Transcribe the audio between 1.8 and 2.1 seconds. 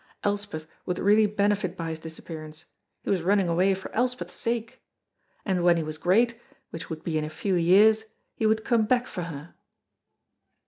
his